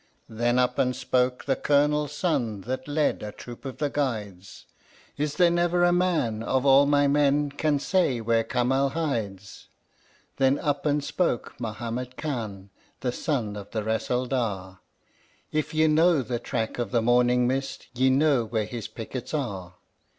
[0.29, 4.65] Then up and spoke the Colonel's son that led a troop of the Guides:
[5.15, 9.67] "Is there never a man of all my men can say where Kamal hides?"
[10.37, 14.79] Then up and spoke Mahommed Khan, the son of the Ressaldar:
[15.51, 19.75] "If ye know the track of the morning mist, ye know where his pickets are.